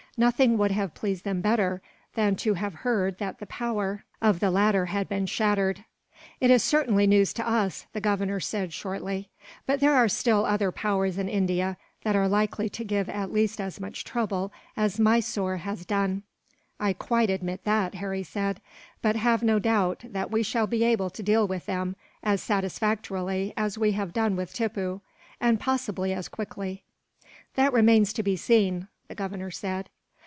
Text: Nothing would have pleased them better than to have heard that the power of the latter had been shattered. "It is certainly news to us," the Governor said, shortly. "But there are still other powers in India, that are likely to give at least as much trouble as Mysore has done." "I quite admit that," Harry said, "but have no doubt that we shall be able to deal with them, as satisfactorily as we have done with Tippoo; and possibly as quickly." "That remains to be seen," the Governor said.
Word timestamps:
Nothing 0.17 0.55
would 0.57 0.69
have 0.71 0.93
pleased 0.93 1.23
them 1.23 1.39
better 1.41 1.81
than 2.15 2.35
to 2.35 2.53
have 2.55 2.73
heard 2.83 3.17
that 3.19 3.39
the 3.39 3.45
power 3.47 4.03
of 4.21 4.39
the 4.41 4.51
latter 4.51 4.87
had 4.87 5.07
been 5.09 5.25
shattered. 5.25 5.83
"It 6.41 6.51
is 6.51 6.61
certainly 6.63 7.07
news 7.07 7.31
to 7.35 7.47
us," 7.49 7.85
the 7.93 8.01
Governor 8.01 8.39
said, 8.41 8.71
shortly. 8.73 9.29
"But 9.65 9.79
there 9.79 9.95
are 9.95 10.09
still 10.09 10.43
other 10.45 10.69
powers 10.71 11.17
in 11.17 11.29
India, 11.29 11.75
that 12.03 12.15
are 12.17 12.27
likely 12.27 12.67
to 12.69 12.83
give 12.83 13.07
at 13.09 13.31
least 13.31 13.59
as 13.61 13.79
much 13.79 14.03
trouble 14.03 14.51
as 14.77 14.99
Mysore 14.99 15.57
has 15.57 15.85
done." 15.85 16.21
"I 16.79 16.91
quite 16.93 17.29
admit 17.29 17.63
that," 17.63 17.95
Harry 17.95 18.21
said, 18.23 18.59
"but 19.01 19.15
have 19.15 19.41
no 19.43 19.59
doubt 19.59 20.01
that 20.03 20.29
we 20.29 20.43
shall 20.43 20.67
be 20.67 20.83
able 20.83 21.09
to 21.09 21.23
deal 21.23 21.47
with 21.47 21.65
them, 21.67 21.95
as 22.21 22.43
satisfactorily 22.43 23.53
as 23.55 23.77
we 23.79 23.93
have 23.93 24.11
done 24.13 24.35
with 24.35 24.53
Tippoo; 24.53 24.99
and 25.39 25.57
possibly 25.57 26.13
as 26.13 26.27
quickly." 26.27 26.83
"That 27.55 27.71
remains 27.73 28.11
to 28.13 28.21
be 28.21 28.35
seen," 28.35 28.87
the 29.07 29.15
Governor 29.15 29.49
said. 29.51 29.89